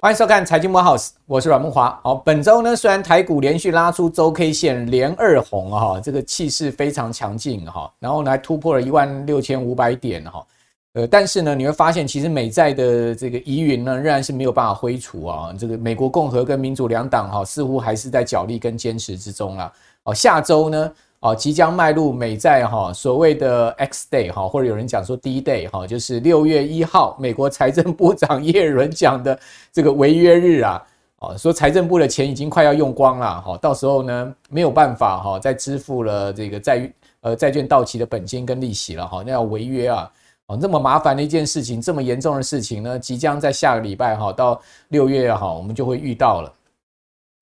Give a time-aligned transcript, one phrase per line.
[0.00, 1.94] 欢迎收看《财经慕 House》，我是阮慕驊。
[2.02, 10.44] 好，本周呢，虽然台股连续拉出周 K 线连二红哈，这个气势非常强劲哈，然后呢突破了一万六千五百点哈，
[10.94, 15.54] 呃，但是呢，你会发现其实美债的这个疑云呢，仍然是没有办法挥除啊。
[15.56, 19.72] 这个美国共和跟民主两党哈，似乎还是在角力跟坚持之中了。
[20.02, 20.92] 哦，下周呢？
[21.22, 29.38] 哦，即将迈入美债哈所谓的 X day 哈，或者有人讲说 D day 哈，就是六月一号，美国财政部长耶伦讲的
[29.72, 30.82] 这个违约日啊，
[31.20, 40.10] 哦，说财政部的钱已经快要用光了哈，到时候呢没有办法哈再支付了这个债呃债券到期的本金跟利息了哈，那要违约啊，
[40.48, 46.52] 哦，这么麻烦的一件事情，这么严重的事情呢，即将在下个礼拜哈到六月哈，我们就会遇到了，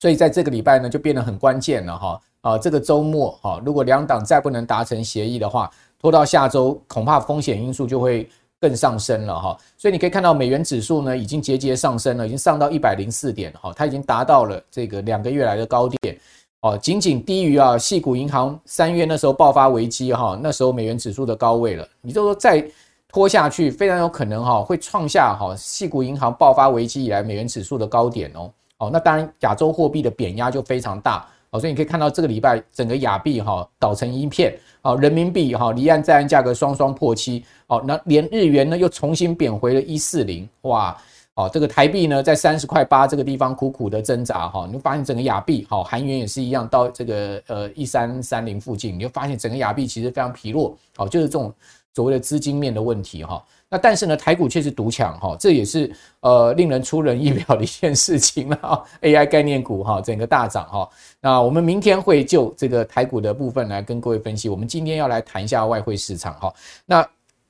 [0.01, 2.21] 所以在这个礼拜呢就变得很关键了哈。
[2.43, 8.27] 啊，这个周末哈，如果两党再不能达成协议的话，拖到下周，恐怕风险因素就会
[8.59, 9.57] 更上升了哈。
[9.77, 16.19] 所以你可以看到美元指数呢，已经节节上升了，已经上到一百零四点哈，它已经达到了这个两个月来的高点
[16.63, 21.87] 哦，仅仅低于啊矽谷银行三月那时候爆发危机哈，那时候美元指数的高位了。
[22.01, 22.67] 你就说再
[23.13, 28.51] 拖下去，非常有可能哈会创下哈矽谷银行爆发危机以来美元指数的高点哦。
[28.79, 31.29] 哦，那当然亚洲货币的贬压就非常大。
[31.53, 40.97] 好，所以你可以看到这个礼拜整个亚币哈倒成一片，好，人民币哈离岸在岸价格双双破七，好，那连日元呢又重新贬回了一四零，哇，
[41.35, 51.53] 哦，这个台币呢在三十块八这个地方苦苦的挣扎哈，你会发现整个亚币好，韩元也是一样到这个呃一三三零附近，你会发现整个亚币其实非常疲弱，好，就是这种
[51.95, 53.45] 所谓的资金面的问题哈。
[53.73, 58.85] 那但是呢，台股却是独强哈，这也是呃令人出人意表的一件事情了。
[59.01, 60.91] AI 概念股哈，整个大涨哈。
[61.21, 64.49] 那我们明天会就这个台股的部分来跟各位分析。
[64.49, 66.53] 我们今天要来谈一下外汇市场哈。
[66.85, 67.09] 那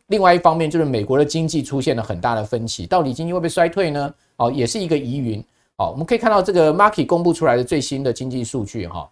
[0.09, 4.15] 另外一方面就是美国的经济出现了很大的分歧，到底经济会不会衰退呢？
[4.37, 5.43] 哦，也是一个疑云。
[5.79, 9.09] 好，我们可以看到这个 Markit 公布出来的最新的经济数据哈，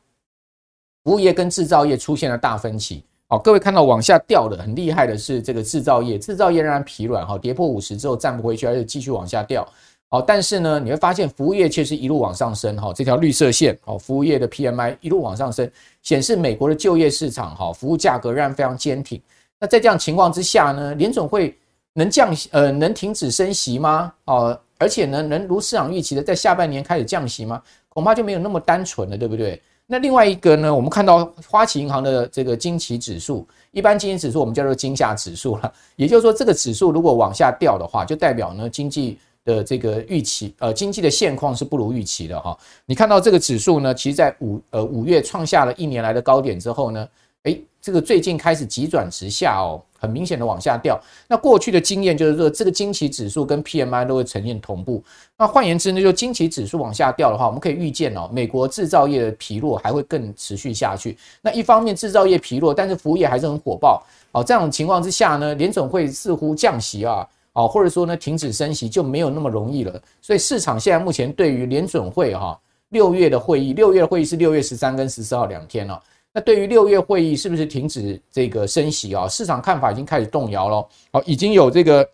[1.04, 3.02] 服务业跟制造业出现了大分歧。
[3.30, 9.68] 好，各位看到往下掉的很厉害的是这个制造业，制造业仍然疲软哈，跌破五十之后站不回去，而且继续往下掉。
[10.08, 15.70] 好，但是呢，你会发现服务业却是一路往上升哈，这条绿色线哦，服务业的 PMI 一路往上升，
[16.02, 19.20] 显示美国的就业市场哈，服务价格仍然非常坚挺。
[19.60, 21.54] 那在这样情况之下呢，联总会
[21.92, 24.10] 能降呃能停止升息吗？
[24.24, 27.62] 哦，而且呢，能如市场预期的在下半年开始降息吗？
[27.90, 29.60] 恐怕就没有那么单纯了，对不对？
[29.90, 35.72] 那另外一个呢，我们看到花旗银行的这个惊奇指数，一般经济指数我们叫做惊吓指数了。
[35.96, 42.54] 也就是说，这个指数如果往下掉的话，就代表呢经济的这个预期，呃，经济的现况是不如预期的哈。
[42.84, 47.08] 你看到这个指数呢，其实在五呃五月创下了一年来的高点之后呢，
[47.44, 49.82] 诶，这个最近开始急转直下哦。
[49.98, 55.02] 很明显的往下掉，那过去的经验就是说，这个惊奇指数跟 PMI 都会呈现同步。
[55.36, 61.18] 那换言之呢，就惊奇指数往下掉的话，我们可以预见哦，美国制造业的疲弱还会更持续下去。
[61.42, 64.02] 那一方面制造业疲弱，但是服务业还是很火爆。
[64.32, 70.00] 哦，这样情况之下呢，联准会似乎降息啊，哦，或者说呢停止升息就没有那么容易了。
[70.22, 72.58] 所以市场现在目前对于联准会哈
[72.90, 76.00] 六月的会议，六月的会议是六月十三跟十四号两天了。
[76.38, 79.26] 那对于六月会议是不是停止这个升息啊？
[79.26, 80.88] 市场看法已经开始动摇了。
[81.12, 82.08] 好，已经有这个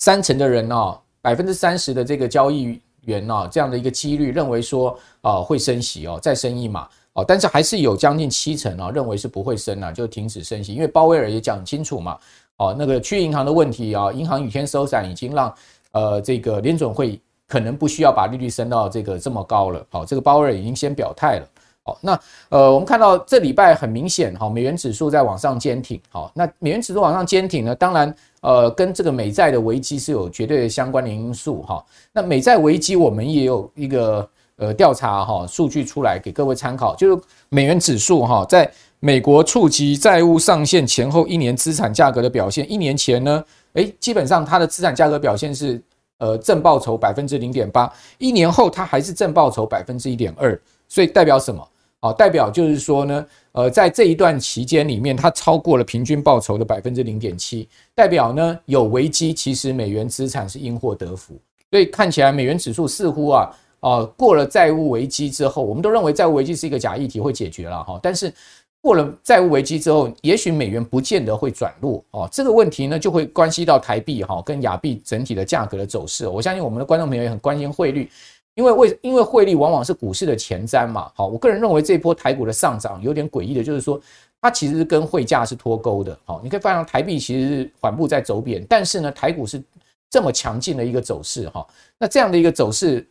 [0.00, 7.24] 三成的人哦，百分之三十的这个交易员哦，这样的一个几率认为说啊会升息哦，再升一码哦。
[7.24, 10.74] 但是还是有将近七成啊认为是不会升啊，就停止升息。
[10.74, 12.18] 因为鲍威尔也讲清楚嘛，
[12.56, 15.54] 哦，那个区银行的问题啊，银行雨天收伞已经让
[15.92, 19.86] 呃这个联准会可能不需要把利率升到这个这么高了。
[19.88, 21.48] 好，这个鲍威尔已经先表态了。
[21.82, 22.20] 好，那
[22.50, 25.98] 呃，我们看到这礼拜很明显，哈，美元指数在往上坚挺。
[26.10, 31.82] 好，那美元指数往上坚挺呢，当然，呃，跟这个美债的危机是有绝对的相关的因素，哈。
[32.12, 42.70] 那美债危机，我们也有一个呃调查哈数据出来给各位参考，就是美元指数哈，在美国触及债务上限前后一年资产价格的表现。
[42.70, 45.82] 一年前呢，诶，基本上它的资产价格表现是
[46.18, 50.60] 呃正报酬百分之零点八，一年后它还是正报酬百分之一点二。
[50.90, 51.66] 所以代表什么？
[52.02, 61.34] 好，代表就是说呢，呃，在这一段期间里面，它超过了平均报酬的百分之零点七，代表呢有危机，其实美元资产是因祸得福。
[61.70, 63.50] 所以看起来美元指数似乎啊，
[63.80, 68.00] 呃，过了债务危机之后，我们都认为债务危机是一个假议题，会解决了哈。
[68.02, 68.32] 但是
[68.80, 72.26] 过了债务危机之后，也许美元不见得会转弱哦。
[72.32, 76.26] 这个问题呢，就会关系到台币哈跟亚币整体的价格的走势。
[76.26, 78.10] 我相信我们的观众朋友也很关心汇率。
[78.54, 84.00] 因为为因为汇率往往是股市的前瞻嘛，好，我个人认为这一波台股的上涨有点诡异的，就是说
[84.40, 86.18] 它其实是跟汇价是脱钩的。
[86.24, 89.62] 好，你可以发现台币其实是缓步在走贬，但是呢，台股是
[90.10, 91.66] 这么强劲的一个走势哈。
[91.98, 93.06] 那这样的一个走势，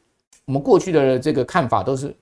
[0.46, 2.14] 我们过去的这个看法都是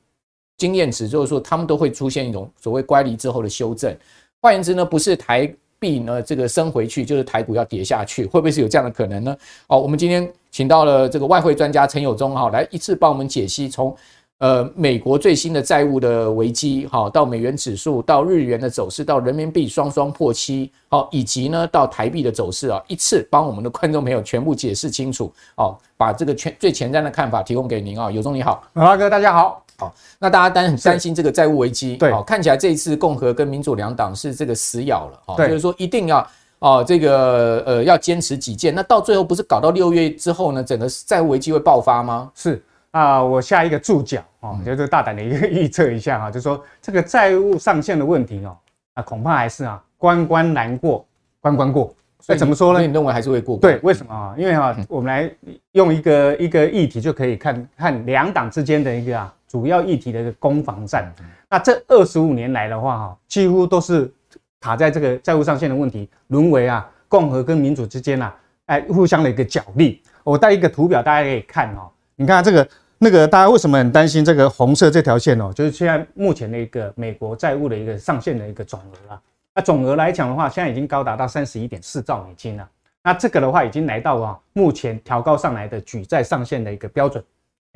[0.58, 3.96] 经验值，就是说他们都会出现一种所谓乖离之后的修正。
[4.40, 9.38] 换言之呢，不是台币呢这个升回去，就是台股要跌下去，会不会是有这样的可能呢？
[9.68, 13.96] 哦，我们今天请到了这个外汇专家陈友忠哈，来一次帮我们解析从。
[14.40, 36.28] 呃，美国最新的债务的危机，好，到美元指数，到日元的走势，到人民币双双破七，好，以及呢，到台币的走势啊，一次帮我们的观众朋友全部解释清楚，哦，把这个全最前瞻的看法提供给您啊，友忠你好，老大哥大家好，好，那大家当然很担心这个债务危机，对，好，看起来这一次共和跟民主两党是这个死咬了，对，就是说一定要
[36.60, 42.32] 哦，这个呃要坚持己见，那到最后不是搞到六月之后呢，整个债务危机会爆发吗？
[42.34, 42.62] 是。
[42.92, 48.58] 啊，我下一个注脚哦，就是大胆的一个预测一下哈，就是说这个债务上限的问题哦，
[48.96, 51.06] 啊，恐怕还是啊关关难过
[51.40, 51.94] 关关过。
[52.20, 52.82] 所以怎么说呢？
[52.82, 53.58] 你认为还是会过？
[53.58, 54.34] 对，为什么啊？
[54.36, 55.32] 因为哈，我们来
[55.74, 61.14] 用一个一个议题就可以看看两党之间的一个啊主要议题的一个攻防战。
[61.50, 64.12] 那这二十五年来的话哈，几乎都是
[64.60, 68.36] 卡在这个债务上限的问题，沦为啊共和跟民主之间啊
[68.66, 70.02] 哎互相的一个角力。
[70.24, 72.68] 我带一个图表，大家可以看哦，你看这个。
[73.00, 75.54] 那个大家为什么很担心这个红色这条线哦？
[75.54, 79.22] 就是现在目前的一个美国债务的一个上限的一个总额啊。
[79.54, 82.68] 那总额来讲的话，现在已经高达到三十一点四兆美金了。
[83.04, 87.24] 那这个的话已经来到啊目前调高上来的举债上限的一个标准。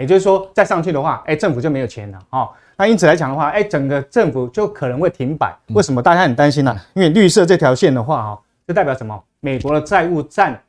[0.01, 2.49] 也就是说，再上去的话，哎，政府就没有钱了哦。
[2.75, 5.55] 那因此来讲的话，哎，整个政府就可能会停摆。
[5.67, 6.75] 为什么大家很担心呢？
[6.95, 9.23] 因为绿色这条线的话哈，就代表什么？
[9.39, 10.61] 美国的债务占。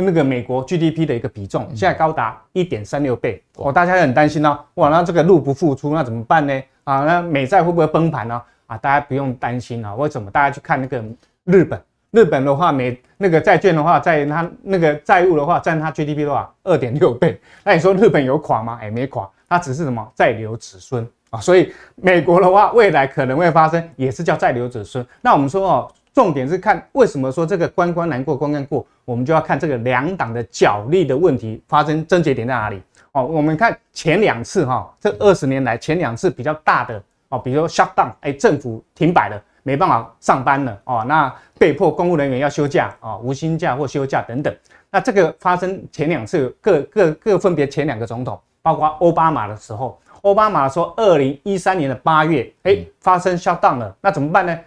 [0.00, 6.62] 那个美国 GDP 的一个比重现在高达一点三六倍哦，大家很担心哦，哇，那这个入不敷出，那怎么办呢？
[6.84, 8.40] 啊，那美债会不会崩盘呢？
[8.68, 10.30] 啊，大家不用担心啊，为什么？
[10.30, 11.02] 大家去看那个
[11.46, 17.40] 日本，日本的话，美那个债券的话，在它那个债务的话，占它 GDP 的话，二点六倍。
[17.64, 18.78] 那你说日本有垮吗？
[18.80, 21.40] 哎，没垮，它只是什么在留子孙啊。
[21.40, 25.06] 所以美国的话，未来可能会发生，也是叫在留子孙。
[25.20, 25.92] 那我们说哦。
[26.14, 32.82] 重点是看为什么说这个关关难过关关过，我们就要看这个两党的角力的问题发生症结点在哪里
[33.12, 33.24] 哦。
[33.24, 44.56] 我们看前两次哈，这二十年来前两次比较大的哦，比如说 shut down，哎，政府停摆了，没办法上班了哦，那被迫公务人员要休假啊，无薪假或休假等等。
[44.90, 54.58] 那这个发生前两次各各各分别前两个总统，包括奥巴马的时候，奥巴马说二零一三年的八月，哎，发生 shut down 了，那怎么办呢？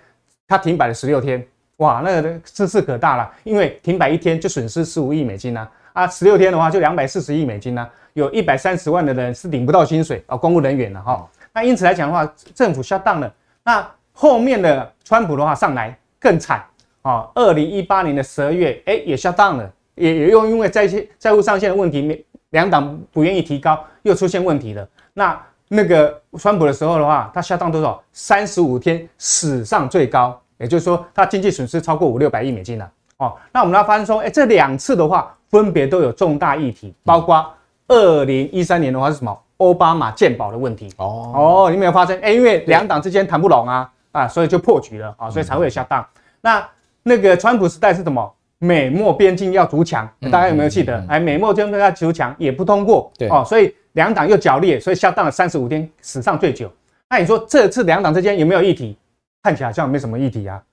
[0.47, 1.43] 他停摆了十六天，
[1.77, 11.27] 哇，那个声势可大了，因为停摆一天就损失十五亿美金呢，啊，十六天的话就两百四十亿美金呢，有一百三十万的人是领不到薪水啊，公务人员了哈。
[11.53, 13.33] 那因此来讲的话，政府 shut down 了，
[13.63, 13.85] 那
[14.21, 16.63] 后面的川普的话上来更惨
[17.01, 25.41] 啊，二零一八年的十二月，哎，也 shut down 了，也也又因为债券债务上限的问题，两党不愿意提高，又出现问题了，那。
[25.73, 28.03] 那个川普的时候的话，他下档多少？
[28.11, 32.91] 三十五天史上最高，也就是说，他经济损失超过五六百亿美金了。
[33.19, 37.49] 哦，那我们来发现说，哎，这两次的话，分别都有重大议题，包括
[37.87, 39.41] 二零一三年的话是什么？
[39.59, 40.91] 奥巴马鉴宝的问题。
[40.97, 42.19] 哦哦，你没有发现？
[42.19, 46.05] 哎，因为两党之间谈不拢啊，啊，所以就破局了啊，所以才会有下档。
[46.41, 46.67] 那
[47.03, 48.33] 那个川普时代是什么？
[48.59, 51.03] 美墨边境要筑墙，大家有没有记得？
[51.07, 53.11] 哎，美墨边境要筑墙也不通过。
[53.17, 53.73] 对哦，所以。
[53.95, 56.71] 两党又角力，所以下档了三十五天，史上最久。
[57.09, 58.97] 那你说这次两党之间有没有议题？
[59.43, 60.63] 看起来好像没什么议题啊。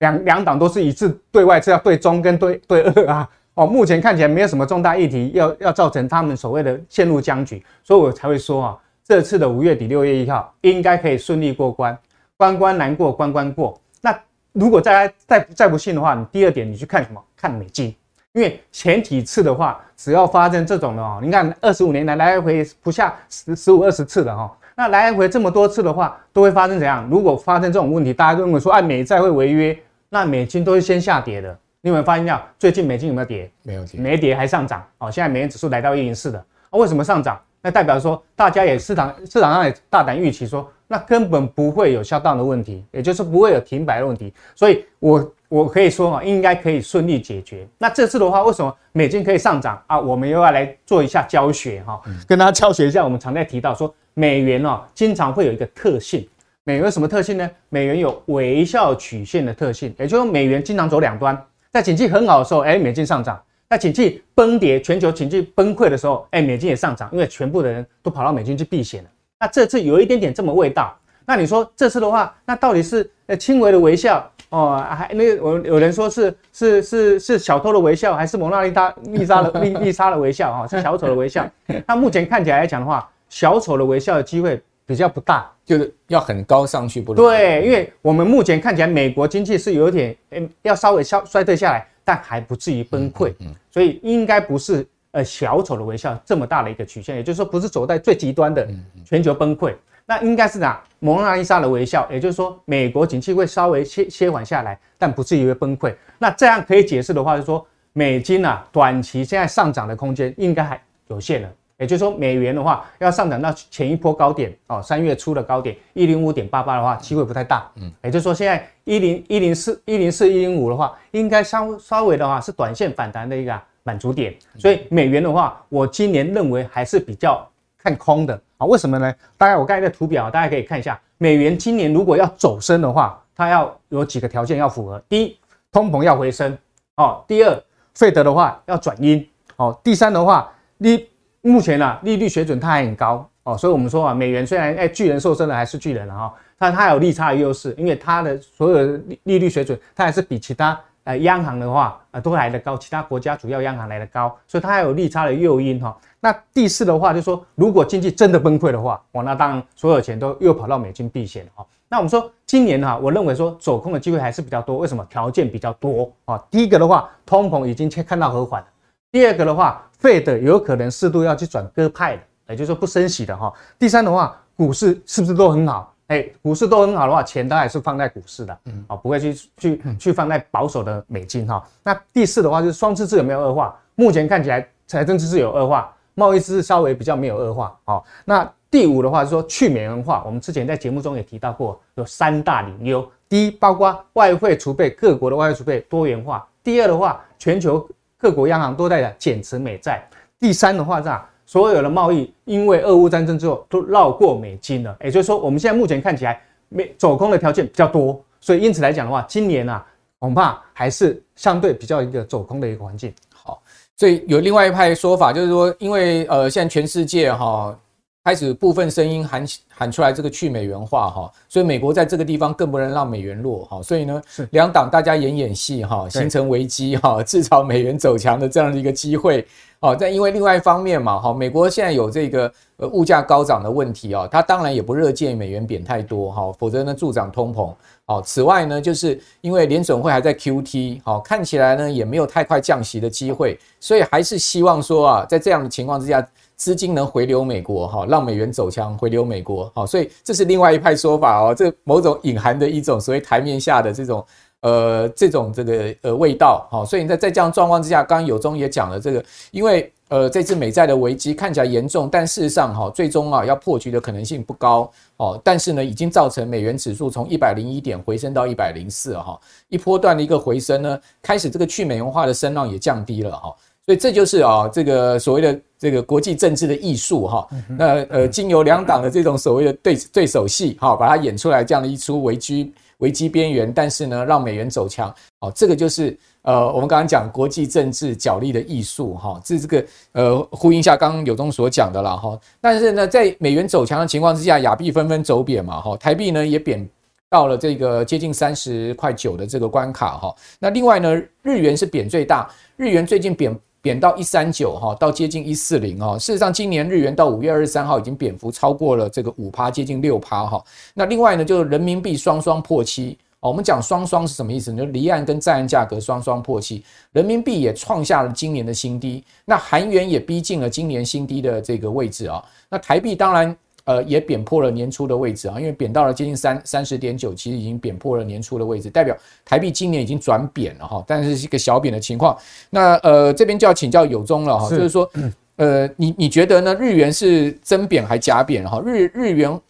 [0.00, 3.30] 两两党都是一致对外，是要对中跟对对俄啊。
[3.54, 11.96] 哦，目前看起来没有什么重大议题要要造成他们所谓的陷入僵局，所以我才会说啊，这次的五月底六月一号应该可以顺利过关，
[12.36, 13.80] 关关难过关关过。
[14.00, 14.18] 那
[14.52, 17.22] 如果再再再不信的话，你第二点你去看什么？
[17.36, 17.94] 看美金。
[18.32, 27.08] 因为前几次的话，只要发生这种的哦，你看二十五年来来回不下十十五二十次的哈，那来回这么多次的话，都会发生怎样？
[27.08, 31.56] 如果发生这种问题，大家都认为说，哎，美债会违约，那美金都是先下跌的。
[31.80, 33.48] 你有没有发现到最近美金有没有跌？
[33.62, 35.08] 没有跌，没跌还上涨哦。
[35.08, 37.40] 现在美元指数来到一零四的，为什么上涨？
[37.64, 45.32] 那代表说大家也市场市场上也大胆预期说，那根本不会有下档的问题，也就是不会有停摆的问题，所以我。
[45.46, 47.64] 我可以说啊，应该可以顺利解决。
[47.78, 50.00] 那这次的话，为什么美金可以上涨啊？
[50.00, 53.04] 我们又要来做一下教学哈，跟大家教学一下。
[53.04, 56.26] 我们常在提到说，美元哦，经常会有一个特性。
[56.64, 57.48] 美元有什么特性呢？
[57.68, 61.40] 美元有微笑曲线的特性，也就是美元经常走两端。
[61.70, 63.36] 在景气很好的时候，哎，美金上涨；
[63.68, 69.10] 在景气崩跌、全球经济崩溃的时候，哎，美金也上涨，因为全部的人都跑到美金去避险了。
[69.40, 70.96] 那这次有一点点这么味道。
[71.26, 73.10] 那你说这次的话，那到底是？
[73.26, 81.50] 呃轻微的微笑哦，还那个我有人说是是是是小偷的微笑，还是蒙娜丽莎丽莎的丽 丽莎的微笑哈，是小丑的微笑。
[81.86, 87.24] 那目前看起来来讲的话，小丑的微笑的机会比较不大，就是要很高上去不能。
[87.24, 93.32] 对，因为我们目前看起来美国经济是有点诶要稍微消衰退下来，但还不至于崩溃，
[93.70, 94.86] 所以应该不是。
[95.14, 98.68] 呃，小丑的微笑这么大的一个曲线，也就是说不是走在最极端的
[99.04, 99.72] 全球崩溃，
[100.04, 100.82] 那应该是哪？
[100.98, 105.94] 蒙娜丽莎的微笑，也就是说美国景气会稍微歇歇缓下来，但不至于会崩溃。
[106.18, 111.48] 那这样可以解释的话，就是说美金啊，短期现在上涨的空间应该还有限了。
[111.78, 117.70] 也就是说美元的话，要上涨到前一波高点哦，三月初的高点一零五点八八的话，机会不太大。
[117.76, 123.60] 嗯，也就是说现在一零一零四一零四一零五的话，应该稍稍微的话是短线反弹的一个。
[123.86, 128.64] 满足点，所以美元的话，我今年认为还是比较看空的啊。
[128.66, 129.14] 为什么呢？
[129.36, 135.36] 大概我刚才的图表，大家可以看一下，美元今年如果要走升的话，它要有几个条件要符合：第一，
[135.70, 136.56] 通膨要回升
[136.96, 137.62] 哦；第二，
[137.94, 141.06] 费德的话要转阴哦；第三的话，利
[141.50, 150.78] 目前啊利率水准它还很高哦，所以我们说啊，美元虽然哎巨人瘦身了还是巨人了哈，但它有利差的优势，因为它的所有的利率水准它还是比其他。
[151.04, 155.94] 呃，央行的话，呃，都来得高，其他国家主要央行来得高，所以它还有利差的诱因哈。
[156.18, 161.66] 那第四的话，就是说，如果经济真的崩溃的话，哇，那当然所有钱都又跑到美金避险哈。
[161.90, 165.06] 那我们说今年哈，我认为说走空的机会还是比较多，为什么？
[165.10, 166.42] 条件比较多啊。
[166.50, 168.68] 第一个的话，通膨已经看到和缓了；
[169.14, 173.52] 第二个的话，Fed 有可能适度要去转鸽派的，也就是说不升息的哈。
[173.78, 175.94] 第三的话，股市是不是都很好？
[176.08, 181.64] 哎，股市都很好的话，钱当然是放在股市的，嗯，啊，不会去去去放在保守的美金哈。
[181.84, 183.78] 那第四的话就是双赤字有没有恶化？
[183.94, 187.78] 目前看起来财政赤字有恶化，贸易赤字稍微比较没有恶化。
[187.84, 197.88] 好，那第五的话是说去美元化，我们之前在节目中也提到过，有三大理由：第一，包括外汇储备，各国的外汇储备多元化；第二的话，全球
[198.24, 199.98] 各国央行都在减持美债；
[200.40, 201.28] 第三的话是啊。
[201.44, 206.40] 所有的贸易因为俄乌战争之后都绕过美金了，也就是说，我们现在目前看起来，
[206.70, 209.84] 美走空的条件比较多，所以因此来讲的话，今年啊，
[210.18, 213.12] 恐怕还是相对比较一个走空的一个环境。
[213.34, 213.62] 好，
[213.94, 217.78] 所以有另外一派说法，就是说，因为呃，现在全世界哈。
[218.24, 229.46] 开始部分声音喊喊出来这个去美元化哈，所以美国在这个地方更不能让美元弱哈，所以呢，两党大家演演戏哈，形成危机哈，制造美元走强的这样的一个机会
[229.80, 229.94] 哦。
[229.94, 237.74] 但因为另外一方面嘛哈，美国现在有这个呃物价高涨的问题啊，它当然也不热见美元贬太多哈，否则呢助长通膨。
[238.06, 246.26] 哦，此外呢，就是因为联准会还在 QT，好，看起来呢也没有太快降息的机会，所以还是希望说啊，在这样的情况之下。
[246.64, 254.24] 资金能回流美国哈，让美元走强，回流美国好，所以这是另外一派说法哦，这某种隐含的一种所谓台面下的这种
[254.62, 273.54] 呃这种这个呃味道好，所以在在这样状况之下，刚刚有中也讲了这个，因为呃这次美债的危机看起来严重，但事实上哈最终啊要破局的可能性不高哦，但是呢已经造成美元指数从一百零一点回升到一百零四哈，一波段的一个回升呢，开始这个去美元化的声浪也降低了哈。
[273.86, 277.46] 所以这就是啊，这个所谓的这个国际政治的艺术哈。
[277.68, 285.14] 那呃，经由两党的这种所谓的对对手戏哈，把它演出来这样的一出危机危机边缘，但是呢，让美元走强。
[285.40, 289.38] 哦，这个就是呃，我们刚刚讲国际政治角力的艺术哈。
[289.44, 292.40] 这这个呃，呼应一下刚刚有忠所讲的了哈。
[292.62, 296.88] 但是呢，在美元走强的情况之下，亚币纷纷走贬嘛哈，台币呢也贬
[297.28, 300.34] 到了这个接近三十块九的这个关卡哈。
[300.58, 302.48] 那另外呢，日元是贬最大，
[302.78, 303.54] 日元最近贬。
[303.84, 306.18] 贬到一三九哈，到接近一四零哈。
[306.18, 310.64] 事实上，今年日元到五月二十三号已经贬幅超过了这个五趴，接近六趴哈。
[310.94, 313.18] 那另外呢，就是人民币双双破七。
[313.40, 314.78] 我们讲双双是什么意思呢？
[314.78, 319.22] 就离岸跟在岸价格双双破七，人民币也创下了今年的新低。
[319.44, 322.42] 那韩元也逼近了今年新低的这个位置啊。
[322.70, 323.54] 那台币当然。
[323.84, 329.14] 呃，也贬破了年初的位置啊，因为贬到了接近三三十点九，其实已经贬破了年初的位置，代表
[329.44, 332.34] 台币今年已经转贬了哈，但是是一个小贬的情况。
[332.70, 335.10] 那呃，这边就要请教友忠了哈，就是说，
[335.56, 336.74] 呃，你你觉得呢？
[336.76, 338.80] 日元是真贬还假贬哈？
[338.82, 339.60] 日日元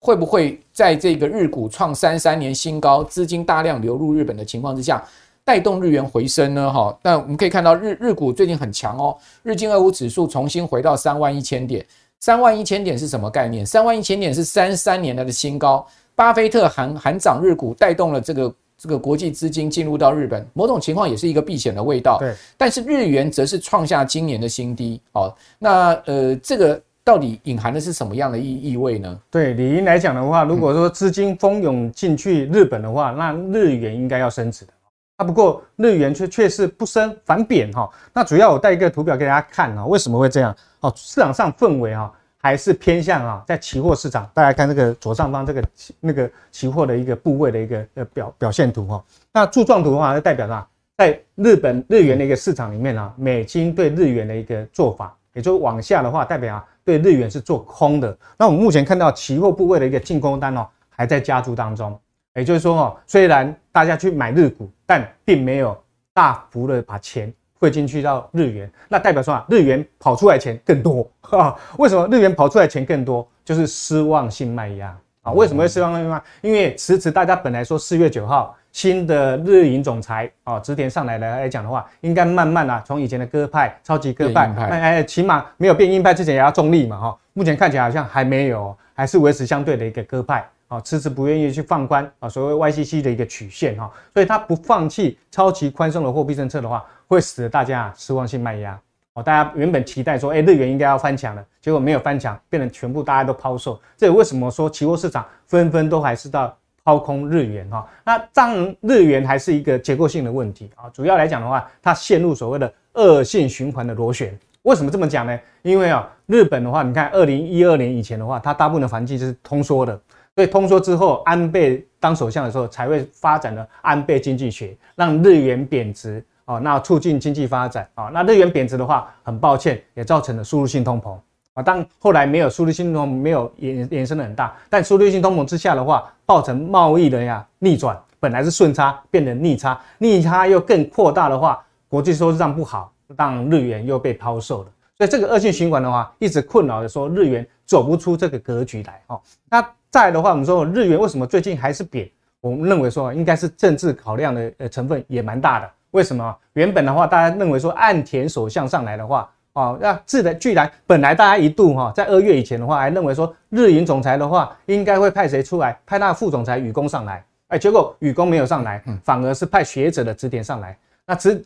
[0.00, 5.00] 会不会在这个日股创三三年新高，资金大量流入日本的情况之下，
[5.44, 6.72] 带动日元回升呢？
[6.72, 11.86] 哈，但我们可以看到日日股最近很强哦，日经二五指数重新回到三万一千点。
[12.20, 13.64] 三万一千点是什么概念？
[13.64, 15.86] 三万一千点是三三年来的新高。
[16.14, 22.18] 巴菲特喊喊涨日股，带动了这个这个国际资金进入到日本，某种情况也是一个避险的味道。
[22.18, 25.00] 对，但是日元则是创下今年的新低。
[25.12, 29.20] 哦，那呃，这个到底隐含的是什么样的意意味呢？
[29.30, 34.72] 对理应来讲的话，如果说资金蜂拥进去日本的话，那日元应该要升值的。
[35.18, 37.90] 啊，不过日元却却是不升反贬哈。
[38.14, 40.56] 那主要我带一个图表给大家看啊，为什么会这样？
[40.78, 45.64] 哦，市场上氛围啊，还是偏向啊，在期货市场，大家看这个左上方这个
[45.98, 49.04] 那个期货的一个部位的一个呃表表现图哈。
[49.32, 50.64] 那柱状图的话，就代表啥？
[50.96, 58.16] 在日本日元的一个市场里面啊，美金对日元的一个做法，也就是往下的话，代表啊对日元是做空的。
[58.36, 61.98] 那我们目前看到期货部位的一个进攻单哦，还在加注当中。
[62.34, 65.76] 也就是说哦，虽然大家去买日股，但并没有
[66.12, 71.56] 大幅的把钱汇进去到日元，那代表说啊，日元跑出来钱更多啊？
[71.78, 73.26] 为什么日元跑出来钱更多？
[73.44, 75.32] 就是失望性卖压啊？
[75.32, 76.24] 为什么会失望性卖压？
[76.42, 87.18] 因为迟迟大家本来说四月九号新的日银总裁啊，植田上来来来讲的话，应该慢慢啊，从以前的鸽派、超级鸽派，哎哎，起码没有变鹰派之前也要中立嘛哈。
[87.32, 90.48] 目前看起来好像还没有，还是维持相对的一个鸽派。
[90.68, 98.78] 啊，迟迟不愿意去放宽啊，所谓 YCC 的一个曲线哈，所以他不放弃超级宽松的货币政策的话，会使得大家失望性卖压
[99.14, 99.22] 哦。
[99.22, 103.80] 大家原本期待说，哎，日元应该要翻强了，结果没有翻强，变成全部大家都抛售。
[103.96, 107.88] 这也为什么说期货市场纷纷都还是到抛空日元哈？
[108.04, 110.90] 那当然日元还是一个结构性的问题啊。
[110.90, 114.38] 主要来讲的话，它陷入所谓的恶性循环的螺旋。
[114.62, 115.40] 为什么这么讲呢？
[115.62, 119.98] 因为啊，日本的话，你看二零一二年以前的话，它大部分的环境就是通缩的。
[120.38, 128.04] 所以通缩之后，安倍当首相的时候，才会发展了安倍经济学，让日元贬值哦，那促进经济发展啊。
[128.14, 131.18] 那日元贬值的话，很抱歉，也造成了输入性通膨
[131.54, 131.62] 啊。
[131.64, 144.68] 当后来没有输入性通膨，没有延延伸的很大，但输入性通膨之下的话，造成贸易的呀逆转，本来是顺差变成逆差，逆差又更扩大的话，国际收支账不好，让日元又被抛售了。
[144.98, 149.20] 所以这个恶性循环的话，一直困扰的说日元走不出这个格局来哦。
[149.50, 152.08] 那再的话，我们说日元为什么最近还是贬？
[152.40, 155.70] 我们认为说应该是政治考量的呃成分也蛮大的。
[155.90, 156.36] 为什么？
[156.52, 165.78] 原本的话，大家认为说岸田首相上来的话，哦，那自然居然本来大家一度哈在二月以前的话，还认为说日银总裁的话应该会派谁出来？
[165.86, 167.24] 派那副总裁雨宫上来。
[167.48, 170.76] 哎，结果雨宫没有上来，反而是派学者的植田上来。
[171.06, 171.42] 那直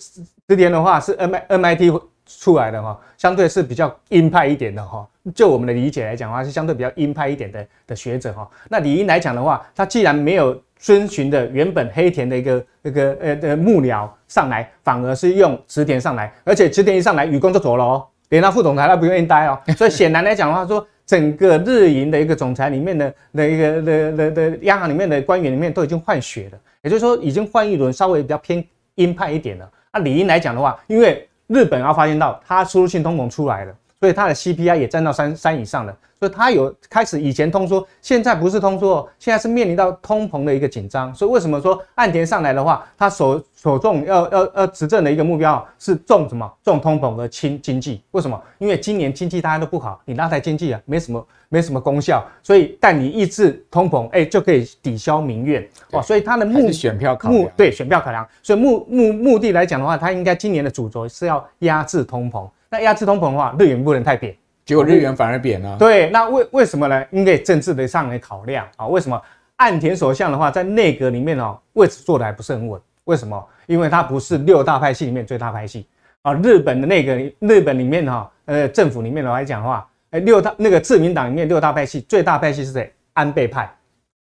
[0.48, 2.02] 直田的话是 M MIT。
[2.26, 5.06] 出来的哈，相对是比较鹰派一点的哈。
[5.34, 8.48] 就我们的理解来讲的话，是相对比较鹰派一点的的学者哈。
[8.68, 19.56] 那理应来讲的话，他既然没有遵循的原本黑田的一个那个呃的幕僚上来，反而是用池田上来，而且池田一上来，雨公就走了哦，连他副总裁他不愿意待哦。
[19.78, 28.64] 所以显然来讲的话，说整个日银的一个总裁里面的那一个的的的央行里面的官员里面都已经换血了，也就是说已经换一轮，稍微比较偏
[28.96, 29.70] 鹰派一点了。
[29.92, 41.14] 那理应来讲的话，因为日本要发现到它输入性通膨出来了，所以它的 CPI 也占到三三以上了，所以它有开始以前通缩，现在不是通缩，现在是面临到通膨的一个紧张。
[41.14, 46.52] 所以为什么说岸田上来的话，他所所重要要要执政的一个目标是重什么？
[46.64, 48.02] 重通膨和轻经济。
[48.10, 48.42] 为什么？
[48.58, 52.26] 因为今年经济大家都不好，你拉抬经济啊，没什么没什么功效。
[52.42, 56.02] 所以但你抑制通膨，哎、欸，就可以抵消民怨哦。
[56.02, 58.26] 所以他的目选票考量，对选票考量。
[58.42, 62.44] 所以目目目的来讲的话，他应该今年的主轴是要压制通膨。
[62.72, 65.76] 那压制通膨的话，日元不能太贬，结果日元反而贬了。
[65.76, 67.04] 对，那为为什么呢？
[67.10, 68.86] 因为政治的上的考量啊。
[68.86, 69.22] 为什么
[69.56, 72.80] 岸田首相的话，在内阁里面哦，位置坐的还不是很稳？
[73.04, 73.46] 为什么？
[73.66, 75.86] 因为他不是六大派系里面最大派系
[76.22, 76.32] 啊。
[76.32, 82.90] 日本的那个日本里面哈，呃，政府里面来讲的话，哎，六大那个自民党里面六大派系最大派系是谁？
[83.12, 83.70] 安倍派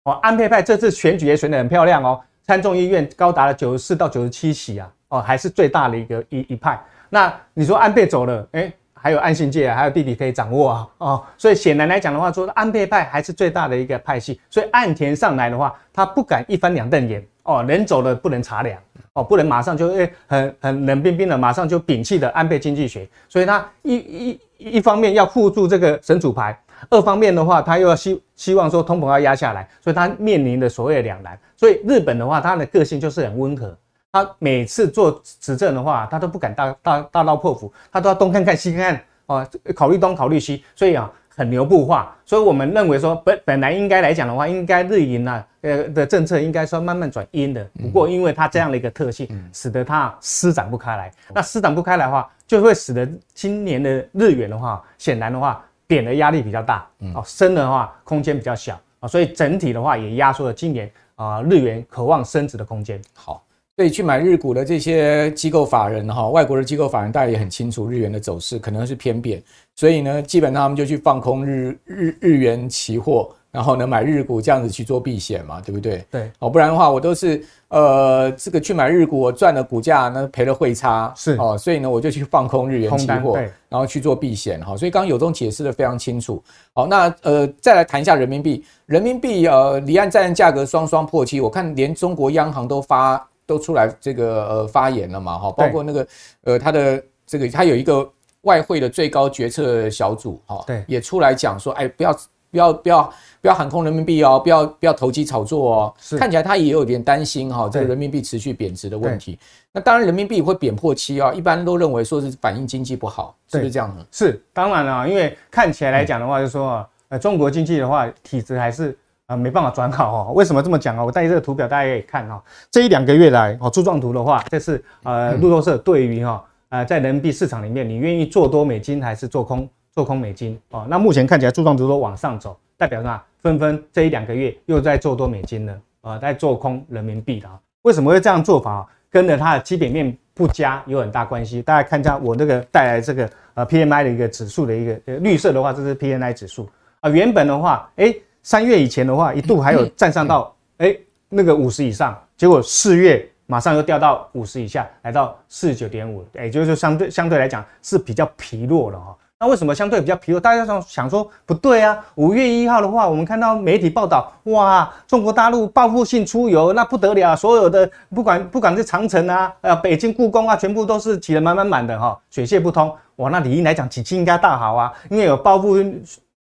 [0.04, 6.78] 哦，安倍派这次选举也选得很漂亮哦，参众议院高达了九十四到九十七席啊，哦，还是最大的一个一一派。
[7.14, 18.80] 那你说安倍走了，哎、欸，还有岸信介，还有弟弟可以掌握啊，哦，所以显然来讲的话，说安倍派还是最大的一个派系，所以岸田上来的话，他不敢一翻两瞪眼，哦，人走了不能茶凉，
[19.12, 33.76] 哦，不能马上就诶、欸、很很冷冰冰的，马上就摒弃了安倍经济学，所以他一一一方面要护住这个神主牌，二方面的话，他又要希希望说通膨要压下来，所以他面临的所谓的两难，所以日本的话，他的个性就是很温和。
[34.12, 42.14] 他每次做执政的话，他都不敢大大大刀破斧，他都要东看看西看看啊，考虑东考虑西，所以啊很牛步化。
[42.26, 47.66] 所以我们认为说本本来应该来讲的话，应该日银啊呃的政策应该说慢慢转阴的。
[47.80, 51.10] 不过因为它这样的一个特性，使得它施展不开来。
[51.34, 63.00] 那施展不开来的话，就会使得今年的日元的话，显然的话贬的压力比较大，哦升的话空间比较小啊，所以整体的话也压缩了今年啊日元渴望升值的空间。
[63.14, 63.42] 好。
[63.76, 69.42] 所以去买日股的这些机构法人哈，外国的机构法人大家也很清楚日元的走势可能是偏贬，
[69.76, 73.34] 所以呢，基本上他们就去放空日日日元期货。
[73.50, 76.02] 然后呢，买日股这样子去做避险嘛，对不对？
[76.10, 83.36] 对，哦，不然的话，我都是呃，这个去买日股，我赚了股价，呢赔了汇差，是哦，所以呢，我就去放空日元期货，
[83.68, 84.74] 然后去做避险哈。
[84.74, 86.42] 所以刚刚有忠解释的非常清楚。
[86.72, 96.06] 好，那呃，再来谈一下人民币，人民币呃，离岸债券价格双双破七，我看连中国央行都发都出来这个呃发言了嘛，哈，包括那个
[96.44, 98.10] 呃，他的这个他有一个
[98.42, 102.16] 外汇的最高决策小组哈，对，也出来讲说，哎，不要。
[102.52, 104.38] 不要不要不要喊空人民币哦！
[104.38, 105.94] 不要不要投机炒作哦！
[106.18, 109.38] 看起来他也有点担心哈，这个人民币持续贬值的问题。
[109.72, 114.06] 那当然，人民币会贬破七啊，一般都认为说是反映经济不好，是不是这样呢？
[114.10, 118.94] 是，当然了，因为看起来来讲的话，就是说呃，中国经济的话体质还是
[119.32, 120.32] 呃没办法转好哦。
[120.34, 121.04] 为什么这么讲啊？
[121.04, 129.68] 我带这个图表大家可以看哈，这一两个月来哦，柱状图的话，这是呃 路透社对于哈呃在人民币市场里面，你愿意做多美金还是做空？
[129.94, 133.22] 做空美金哦，那目前看起来柱状图都往上走，代表什么？
[133.42, 137.58] 纷纷这一两个月又在做多美金了啊，在做空人民币的啊。
[137.82, 138.88] 为什么会这样做法？
[139.10, 141.60] 跟着它的基本面不佳有很大关系。
[141.60, 146.66] 大家看一下我这个带来这个呃 PMI 的一个指数的一个呃绿色的话，这是 PMI 指数
[147.00, 147.10] 啊。
[147.10, 150.96] 原本的话，哎，三月以前的话一度还有站上到哎
[151.28, 159.16] 那个五十以上，结果四月马上又掉到五十以下，来到四十九点五，也就是相对相对来讲是比较疲弱了哈。
[159.38, 160.40] 那为什么相对比较疲弱？
[160.40, 161.98] 大家想想说不对啊！
[162.14, 172.94] 五月一号的话，我们看到媒体报道，哇，中国大陆报复性出游，那不得了，所有的不管不管是长城啊，呃，北京故宫啊，全部都是挤得满满满的哈，水泄不通。
[173.16, 175.76] 哇，那理应来讲，景气应该大好啊，因为有报复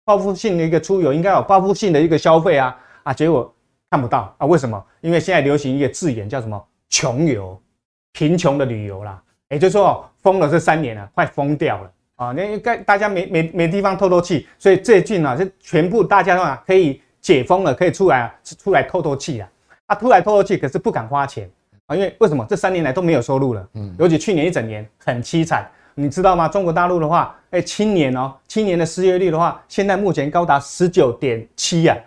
[0.09, 3.53] 报复性的一个出游，应该有报复性的一个消费啊啊，结果
[3.91, 4.83] 看不到啊，为什么？
[5.01, 6.59] 因为现在流行一个字眼叫什么？
[6.89, 7.61] 穷游，
[8.11, 11.91] 贫穷的旅游啦，也就是说封了这三年了，快疯掉了。
[12.15, 19.47] 啊，那该大家没没没地方透透气，所以最近呢，是全部大家的话可以解封了，可以出来出来透透气啊。
[19.85, 21.47] 啊，出来透透气，可是不敢花钱
[21.85, 22.43] 啊，因为为什么？
[22.49, 26.47] 这三年来都没有收入了，嗯，尤其去年一整年很凄惨，你知道吗？
[26.47, 31.97] 中国大陆的话，哎，青年哦，青年的失业率的话，现在目前高达十九点七呀，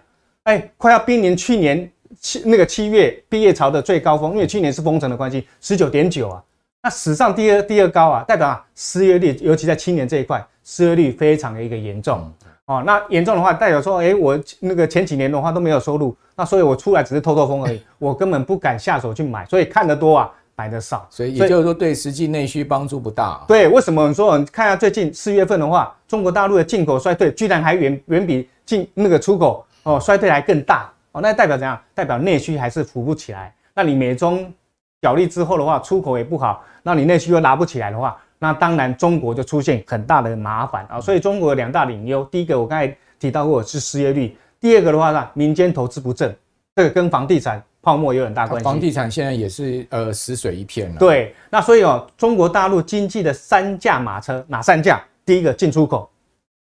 [0.45, 6.43] 哎，快要濒临去年七那个七月毕业潮的最高峰，因为去年是封城的关系，十九点九啊。
[6.85, 12.33] 那史上第二第二高啊，代表啊失业率，尤其在青年这一块，失业率非常的一个严重
[12.67, 12.83] 哦。
[12.85, 23.43] 那严重的话，代表说，哎，我那个前几年的话都没有收入，那所以我出来只是透透风而已，我根本不敢下手去买，所以看得多啊，买的少，所以也就是说对实际内需帮助不大。
[23.49, 24.37] 对，为什么你说？
[24.37, 31.81] 你看下最近四月份的话，中国大陆的进口衰退居然还远远比进那个出口哦衰退还更大哦，那代表怎样？
[31.95, 33.55] 代表内需还是扶不起来。
[33.75, 34.53] 那你美中
[35.01, 41.01] 角力之后的话，出口也不好，那你内需又拿不起来的话，那当然中国就出现很大的麻烦啊。
[41.01, 46.35] 所以中国有两大隐忧，第一个我刚才提到过是失业率，第二个的话呢，民间投资不振，
[46.77, 48.65] 这个跟房地产泡沫有很大关系。
[48.65, 50.99] 房地产现在也是呃死水一片了。
[50.99, 55.03] 对，那所以哦，中国大陆经济的三驾马车哪三驾？
[55.27, 56.09] 第一个进出口，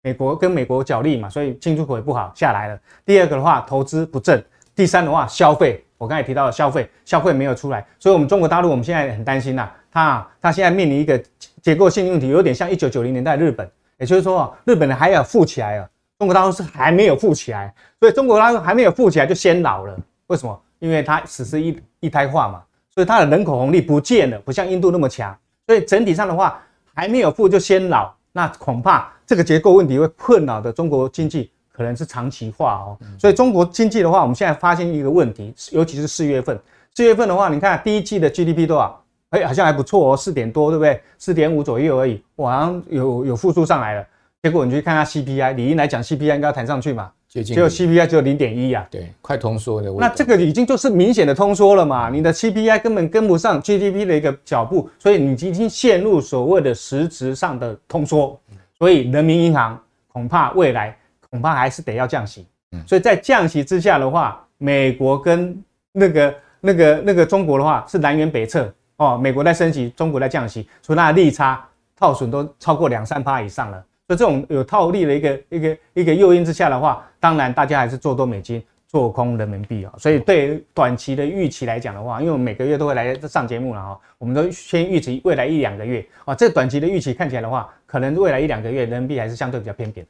[0.02, 2.80] 美国跟美国角力嘛，所以进出口也不好下来了。
[3.06, 4.44] 第二个的话，投资不振。
[4.76, 5.86] 第三的话，消费。
[6.00, 11.18] 我刚才提到的消费，消费没有出来，所以我们中国大陆我们现在很担心呐，它它现在面临一个
[11.62, 13.66] 结构性问题，有点像一九九零年代日本，
[13.98, 15.89] 也就是说日本人还要富起来了，
[16.20, 20.62] 中国大陆是还没有富起来，所以中国大陆还没有富起来就先老了，为什么？
[20.84, 22.62] 因为它只是一一胎化嘛，
[22.93, 25.34] 所以它的人口红利不见了，不像印度那么强，
[25.65, 26.62] 所以整体上的话
[26.93, 31.50] 还没有富就先老，那恐怕这个结构问题会困扰的中国经济。
[31.76, 36.56] 可能是长期化哦，所以中国经济的话，我们现在发现一个问题，尤其是四月份。
[36.93, 39.04] 四月份的话，你看第一季的 GDP 多少？
[39.32, 41.02] 哎，好像还不错哦，四点多，对不对？
[41.17, 44.06] 四点五左右而已，我，好像有有复苏上来了。
[44.43, 49.89] 结果你去看下 CPI，理应来讲 CPI 应该要弹上去嘛，结果 CPI 只有零点一呀，对，快通缩的。
[49.93, 58.39] 那这个已经就是明显的通缩了嘛，你的 CPI 根本跟不上 GDP 的一个脚步，所以你已经陷入所谓的实质上的通缩。
[58.78, 60.96] 所以人民银行恐怕未来。
[61.30, 62.46] 恐怕还是得要降息，
[62.86, 65.60] 所以在降息之下的话，美国跟
[65.91, 69.17] 那个、那个、那个中国的话是南辕北辙哦。
[69.17, 71.67] 美国在升息，中国在降息，所以它的利差
[71.98, 73.84] 套损都超过两三趴以上了。
[74.15, 79.93] 这种有套利的一个、一个、一个诱因之下的话，当然大家还是做多美金，做空人民币啊。
[79.97, 86.34] 所以对短期的预期来讲的话，因为我每个月都会来上节目了哈，我们都先预期未来一两个月啊。
[86.34, 90.06] 这短期的预期看起来的话，可能未来一两个月人民币还是相对比较偏贬。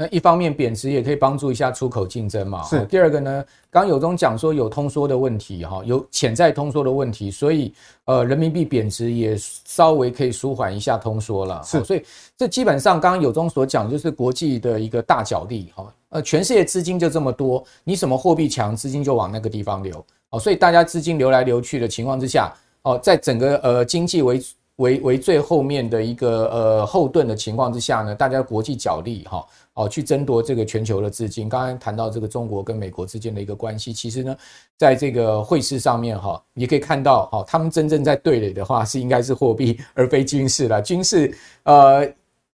[0.00, 2.62] 那一方面贬值也可以帮助一下出口竞争嘛。
[2.62, 2.82] 是。
[2.86, 7.70] 第二个呢，刚有中讲说有通缩的问题哈，有潜在通缩的问题，所以
[8.06, 11.60] 呃人民币贬值也稍微可以舒缓一下通缩了。
[11.66, 11.84] 是。
[11.84, 12.02] 所以
[12.34, 15.94] 这基本上刚刚有中所讲就是国际的一个大角力哈。
[16.08, 20.02] 呃，全世界资金就这么多，你什么货币强，资金就往那个地方流。
[20.30, 22.50] 哦，所以大家资金流来流去的情况之下，
[22.84, 24.42] 哦，在整个呃经济为
[24.76, 29.38] 为为最后面的一个呃后盾的情况之下呢，大家国际角力哈。
[29.38, 29.46] 哦，
[29.88, 31.48] 去争夺这个全球的资金。
[31.48, 34.36] 刚刚谈到这个中国跟美国之间的一个关系，其实呢，
[34.76, 40.82] 在这个汇市上面哈，也可以看到哈，他们真正在对垒的话是应该是货币而非军事了。
[40.82, 42.06] 军事呃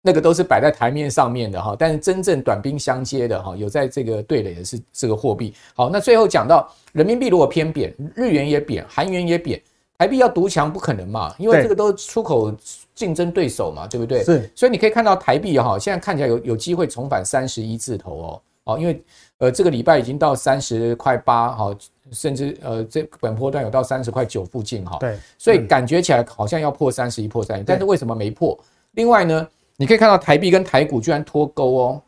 [0.03, 5.55] 那个都是摆在台面上面的哈，但是真正短兵相接的哈，有在这个对垒的是这个货币。
[5.75, 9.63] 好，那最后讲到人民币如果偏贬，日元也贬，韩元也贬。
[9.97, 12.53] 台币要独强不可能嘛，因为这个都出口
[12.95, 14.23] 竞争对手嘛，对不对？
[14.23, 19.03] 是，所以你可以看到台币哈，现在看起来有有机会重返三十一字头哦哦，因为
[19.39, 21.77] 呃这个礼拜已经到三十块八哈，
[22.13, 28.59] 甚至呃这本波段有到三十块九附近哈，对，所以感觉起来好像要破三十一破三十一，但是为什么没破？
[28.93, 32.03] 另外呢，你可以看到台币跟台股居然脱钩哦，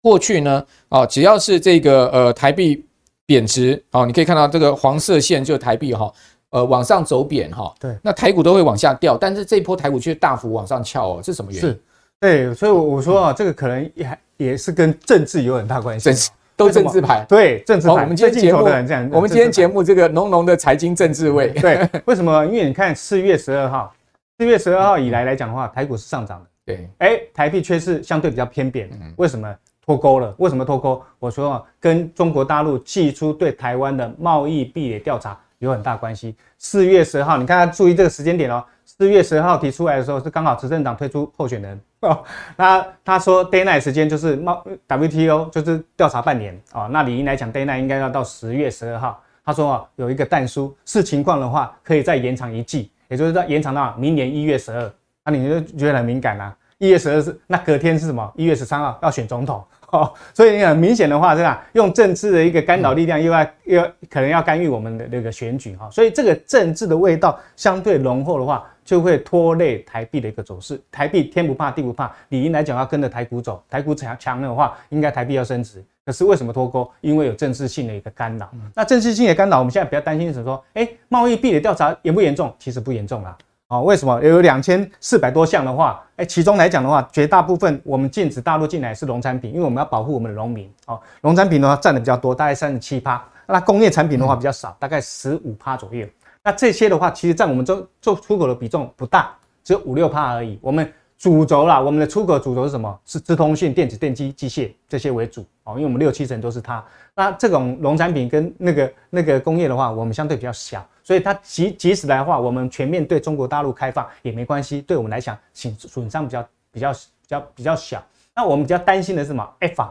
[0.00, 2.84] 过去呢啊只要是这个呃台币
[3.26, 6.10] 贬值啊，你可以看到这个黄色线就是台币哈。
[6.50, 11.68] 呃，往上走贬哈，对，那台股都会往下掉，但是这一波台股却大幅往上翘哦，这是什么原因？
[11.68, 11.80] 是，
[12.20, 17.94] 对，所以我说啊，这个可能也也是跟政治有很大关系，政治都政治牌，对，政治牌。
[17.94, 18.64] 我们今天节目，
[19.12, 22.46] 我们今天节目这个浓浓的财经政治味，对，为什么？
[22.46, 23.92] 因为你看四月十二号，
[24.38, 29.52] 四月十二号以来来讲的话，台股是上涨的，对，哎，台币却是相对比较偏贬，为什么
[29.84, 30.32] 脱钩了？
[30.38, 31.02] 为什么脱钩？
[31.18, 35.36] 我说啊，跟中国大陆祭出对台湾的贸易壁垒调查。
[35.58, 36.36] 有很大关系。
[36.58, 38.64] 四月十号，你看他注意这个时间点哦。
[38.84, 42.22] 四月十号提出来的时候，是刚好执政党推出候选人 哦。
[42.56, 46.88] 那他说 deadline 时间就是贸 WTO 就是调查半年哦。
[46.90, 49.22] 那理应来讲 deadline 应该要到十月十二号。
[49.44, 54.92] 他说哦，有一个但书，视情况的话可以再延长一季，也就是再延长到明年一月十二。
[55.24, 56.56] 那你就觉得很敏感啊？
[56.78, 58.32] 一月十二是那隔天是什么？
[58.36, 59.64] 一月十三号要选总统。
[59.96, 70.80] 哦，所以很明显的话，这样用政治的一个干扰力量，又要又要可能要干预我们的那个选举哈，所以这个政治的味道相对浓厚的话，就会拖累台币的一个走势。
[70.90, 75.84] 台币天不怕地不怕，理应来讲要跟着台股走，台股强强的话，应该台币要升值。
[76.04, 76.88] 可是为什么脱钩？
[77.00, 78.48] 因为有政治性的一个干扰。
[78.74, 82.54] 那政治性的干扰，我们现在比较担心的是说，哎，贸易壁垒调查严不严重？
[82.60, 83.36] 其实不严重啦。
[83.68, 90.72] 哦，为什么有两千四百多项的话，哎，其中来讲的话，绝大部分我们禁止大陆进来是农产品，因为我们要保护我们的农民。
[90.86, 93.22] 哦，农产品的话占的比较多，大概三十七趴。
[93.46, 96.06] 那工业产品的话比较少，大概十五趴左右。
[96.42, 100.58] 那这些的话，其实占我们做做出口的比重不大，只有五六趴而已。
[100.62, 100.92] 我们。
[101.18, 103.00] 主轴啦，我们的出口主轴是什么？
[103.06, 106.84] 是资通讯、电子、电机、机械这些为主哦，因为我们六七成都是它。
[107.14, 118.04] 那这种农产品跟那个那个工业的话，我们相对比较小，所以它即即使来的话，我们全面对中国大陆开放也没关系，对我们来讲损损伤比较比较比较比较小。
[118.34, 119.88] 那我们比较担心的是什么？ECFA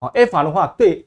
[0.00, 1.06] 哦，ECFA 的话对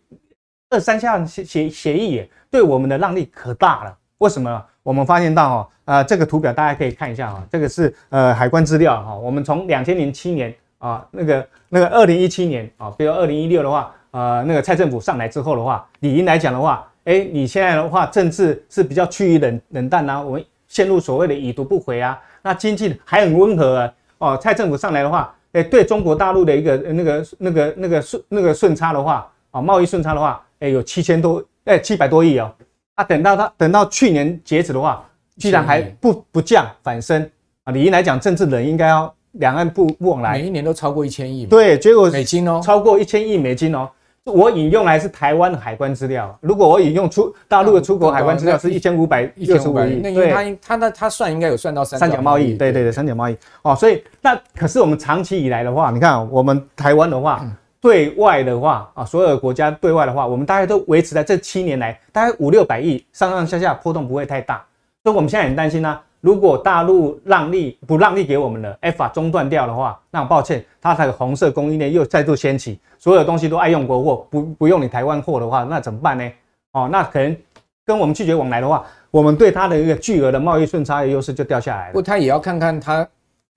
[0.70, 3.98] 二三项协协协议也对我们的让利可大了。
[4.20, 4.64] 为什么？
[4.88, 9.14] 我们发现到哈，呃，这个图表大家可以看一下哈，这个是呃海关资料哈。
[9.14, 23.94] 我们从两千零七年啊，那个那个二零一七年啊，比如二零一六的话，呃，那个蔡政府上来之后的话，理应来讲的话，哎，你现在的话政治是比较趋于冷冷淡呐，我们陷入所谓的已读不回啊，那经济还很温和啊。
[24.20, 32.50] 哦，蔡政府上来的话，哎，对中国大陆的一个那个那个那个顺那个顺差的话，啊，贸易顺差的话，哎，有七千多哎七百多亿哦。
[32.98, 35.06] 啊，等到他等到去年截止的话，
[35.38, 37.30] 居然还不不降反升
[37.64, 37.72] 啊！
[37.72, 41.46] 理应来讲，政治人应该要两岸不不往来，每一年都超过一千亿。
[41.46, 43.88] 对，结果美金哦，超过一千亿美金哦。
[44.24, 53.76] 我引用来是台湾的海关资料，如果我引用出大陆的出口海关资料是一千五百六十五亿，那因为他他他他算应该有算到三三角贸易，对对对，三角贸易哦。
[53.76, 57.46] 所以那可是我们长期以来的话，你看我们台湾的话。
[57.80, 64.66] 对外的话啊，所有的国家对外的话，我们大概都维持在这七年来大概五六百亿上上下下波动不会太大，
[65.04, 66.04] 所以我们现在很担心呢、啊。
[66.20, 76.30] 如果大陆让利不让利给我们了，FA 中断掉的话，那很抱歉，它的红色供应链又再度掀起，所有东西都爱用国货，不不用你台湾货的话，那怎么办呢？
[76.72, 77.38] 哦，那可能
[77.86, 81.94] 跟我们拒绝往来的话，我们对它的一个巨额的贸易顺差的优势就掉下来了。
[81.94, 83.08] 不过他也要看看他。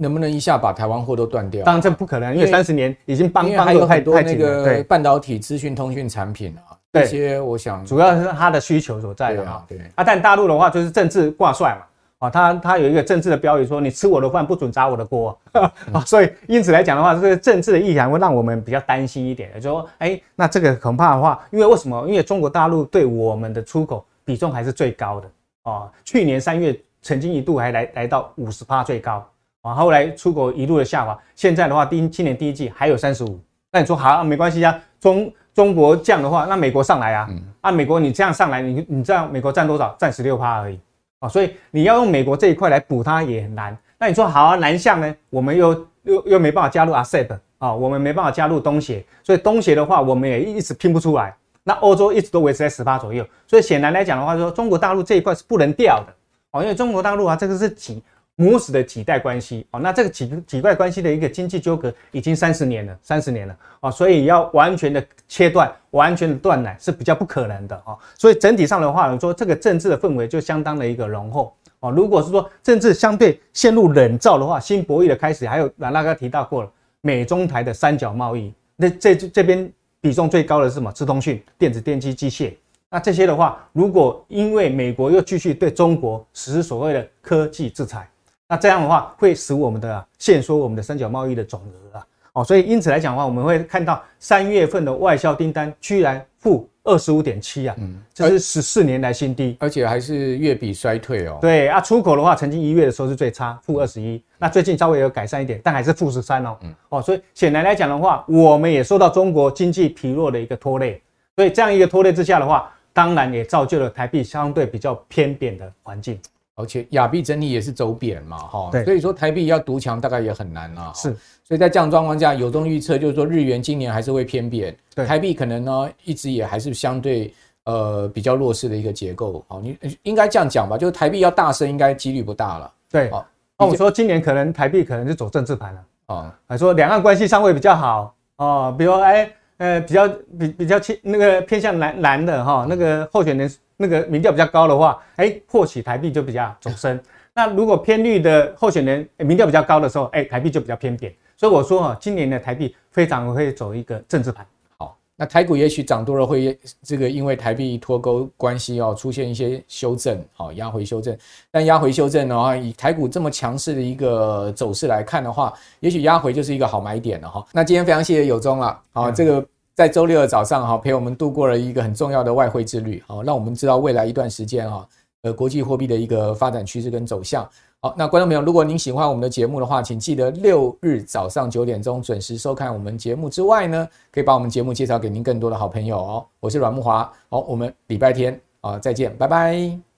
[0.01, 1.63] 能不能一下把台湾货都断掉？
[1.63, 9.63] 当然这不可能，因为三十年已经帮帮还有很多那个半导体、资讯通讯产品啊，这些我想主要是它的需求所在的啊。
[9.69, 15.39] 对啊，但大陆的话就是政治挂帅嘛，啊，他他有一个政治的标语说：“你吃我的饭，不准砸我的锅。
[15.93, 22.07] ”啊，所以因此来讲的话，这个政治的意涵会让我们比较担心一点，就是说，哎，那这个恐怕的话，因为为什么？
[22.09, 25.31] 因为中国大陆对我们的出口比重还是最高的
[25.63, 25.91] 啊。
[26.05, 29.27] 去年三月曾经一度还来来到五十趴最高
[29.63, 33.39] 啊，后来出口一路的下滑，现在的话，第一今年第一季还有三十五。
[33.71, 37.29] 那你说好，啊没关系啊，中中国降的话，那美国上来啊，
[37.61, 39.95] 啊，美国你这样上来，你你知道美国占多少？
[39.99, 40.81] 占十六趴而已。
[41.19, 43.77] 啊，所以你要用美国这一块来补它也很难。
[43.99, 45.15] 那你说好啊，南向呢？
[45.29, 51.37] 我们又又又没办法加入 ASEP 啊，我们没办法加入东协，所以东协的话，我们也一直拼不出来。
[51.63, 56.13] 那欧洲一直都维持在十八左右，所以显然来讲的话，说中国大陆这一块是不能掉的
[56.53, 58.03] 哦，因为中国大陆啊，这个是挤。
[58.41, 67.95] 母子的几代关系哦，那这个几几代关系的一个经济纠葛已经三十年了，三十年了啊，所以要完全的切断、完全的断奶是比较不可能的啊。
[68.17, 71.91] 所以整体上的话，说这个政治的氛围就相当的一个浓厚啊。
[71.91, 76.73] 如果是说政治相对陷入冷战的话，新博弈的开始，还有那个提到过了
[77.03, 80.91] 美中台的三角贸易，那这这边比重最高的是什么？
[80.93, 82.55] 资通讯、电子、电机、机械。
[82.89, 88.09] 那这些的话，如果因为美国又继续对中国实施所谓的科技制裁。
[88.51, 101.39] 那这样的话，会使我们的限缩我们的三角贸易的总额啊，哦，所以因此来讲的话，我们会看到三月份的外销订单居然负二十五点七啊，嗯，这是十四年来新低，而且还是月比衰退哦。
[101.41, 106.57] 对啊，出口的话，曾经一月的时候是最差，负二十一，那最近稍微有改善一点，但还是负十三哦。
[106.63, 111.01] 嗯，哦，所以显然来讲的话，我们也受到中国经济疲弱的一个拖累，
[111.37, 116.19] 所以这样一个拖累之下的话，当然也造就了台币相对比较偏贬的环境。
[116.61, 120.93] 而且亚币整体也是走贬嘛，哈，所以说台币要独强大概也很难啊。
[120.95, 121.11] 是，
[121.43, 127.33] 所以在这样状况下，有中预测就是说日元今年还是会偏贬，台币可能呢一直也还是相对
[127.65, 129.45] 呃比较弱势的一个结构。
[129.49, 132.73] 好，你应该这样讲吧，就是台币要大升应该几率不大了。
[132.91, 133.25] 对，哦，
[133.59, 143.51] 那我说今年可能台币可能是走政治盘了哦，还说两岸关系尚未比较好哦，比如哎呃比较比比较偏那个偏向蓝蓝的哈那个候选人。
[143.83, 147.01] 那个民调比较高的话，哎，或许台币就比较走升。
[147.33, 151.11] 那如果偏绿的候选人民调比较高的时候，哎，台币就比较偏贬。
[151.35, 154.47] 所以我说哈，今年的台币非常会走一个政治盘。
[154.77, 161.17] 好，那台股也许涨多了会这个因为台币脱钩关系哦，出现一些修正，好，压回修正。
[161.51, 167.43] 但压回修正的话，以台股这么强势的一个走势来看的话，也许压回就是一个好买点了哈。
[167.51, 169.43] 那今天非常谢谢有忠了，好，这个。
[169.81, 174.87] 在周六的早上哈，陪我们度过了一个很重要的外汇之旅，好，让我们知道未来一段时间哈，
[175.23, 177.49] 呃，国际货币的一个发展趋势跟走向。
[177.81, 186.27] 好，那观众朋友，如果您喜欢我们的节目的话，请记得六日早上九点钟准时收看我们节目之外呢，可以把我们节目介绍给您更多的好朋友哦。
[186.41, 189.90] 我是阮慕华，好，我们礼拜天啊再见，拜拜。